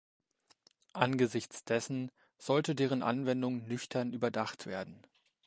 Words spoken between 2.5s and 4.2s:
deren Anwendung nüchtern